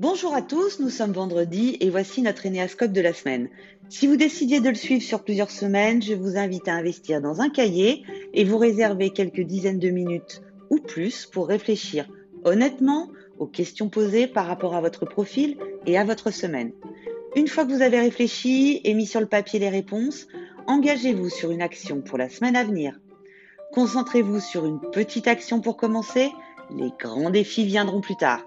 [0.00, 3.50] Bonjour à tous, nous sommes vendredi et voici notre énéascope de la semaine.
[3.90, 7.42] Si vous décidiez de le suivre sur plusieurs semaines, je vous invite à investir dans
[7.42, 8.02] un cahier
[8.32, 10.40] et vous réserver quelques dizaines de minutes
[10.70, 12.08] ou plus pour réfléchir
[12.44, 16.72] honnêtement aux questions posées par rapport à votre profil et à votre semaine.
[17.36, 20.28] Une fois que vous avez réfléchi et mis sur le papier les réponses,
[20.66, 22.98] engagez-vous sur une action pour la semaine à venir.
[23.74, 26.30] Concentrez-vous sur une petite action pour commencer,
[26.74, 28.46] les grands défis viendront plus tard.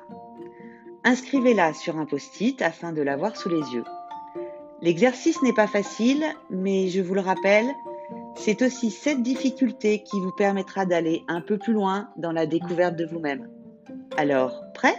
[1.05, 3.83] Inscrivez-la sur un post-it afin de l'avoir sous les yeux.
[4.81, 7.67] L'exercice n'est pas facile, mais je vous le rappelle,
[8.35, 12.95] c'est aussi cette difficulté qui vous permettra d'aller un peu plus loin dans la découverte
[12.95, 13.49] de vous-même.
[14.17, 14.95] Alors, prêt?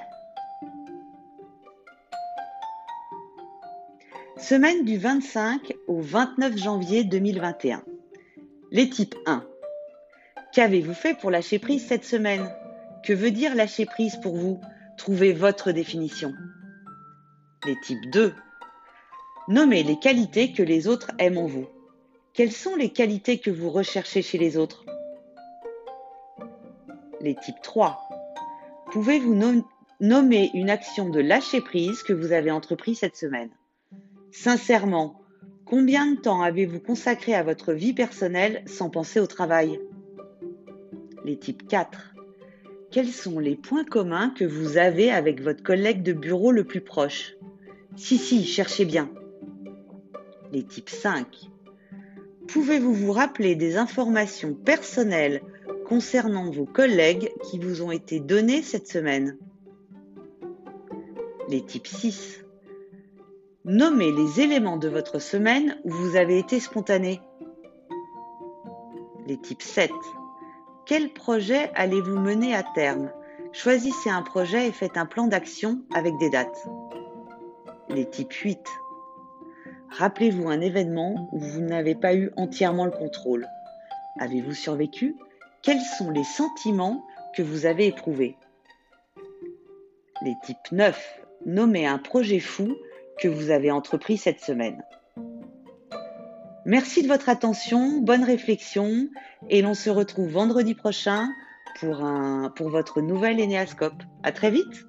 [4.37, 7.83] Semaine du 25 au 29 janvier 2021.
[8.71, 9.43] Les types 1.
[10.53, 12.47] Qu'avez-vous fait pour lâcher prise cette semaine?
[13.05, 14.61] Que veut dire lâcher prise pour vous?
[14.97, 16.33] Trouvez votre définition.
[17.67, 18.33] Les types 2.
[19.49, 21.67] Nommez les qualités que les autres aiment en vous.
[22.33, 24.85] Quelles sont les qualités que vous recherchez chez les autres?
[27.21, 28.09] Les types 3.
[28.93, 29.35] Pouvez-vous
[30.01, 33.51] nommer une action de lâcher prise que vous avez entreprise cette semaine?
[34.33, 35.21] Sincèrement,
[35.65, 39.81] combien de temps avez-vous consacré à votre vie personnelle sans penser au travail?
[41.25, 42.14] Les types 4
[42.95, 46.81] quels sont les points communs que vous avez avec votre collègue de bureau le plus
[46.81, 47.35] proche?
[47.97, 49.11] Si, si, cherchez bien.
[50.53, 51.27] Les types 5.
[52.47, 55.43] Pouvez-vous vous rappeler des informations personnelles
[55.89, 59.39] concernant vos collègues qui vous ont été données cette semaine?
[61.49, 62.45] Les types 6.
[63.65, 67.21] Nommez les éléments de votre semaine où vous avez été spontané.
[69.27, 69.91] Les types 7.
[70.87, 73.11] Quel projet allez-vous mener à terme?
[73.53, 76.69] Choisissez un projet et faites un plan d'action avec des dates.
[77.89, 78.61] Les types 8.
[79.89, 83.49] Rappelez-vous un événement où vous n'avez pas eu entièrement le contrôle.
[84.21, 85.17] Avez-vous survécu?
[85.63, 88.37] Quels sont les sentiments que vous avez éprouvés?
[90.21, 91.23] Les types 9.
[91.47, 92.77] Nommez un projet fou
[93.19, 94.83] que vous avez entrepris cette semaine.
[96.67, 99.09] Merci de votre attention, bonne réflexion
[99.51, 101.29] et l'on se retrouve vendredi prochain
[101.79, 104.03] pour, votre nouvel Énéascope.
[104.23, 104.87] À très vite!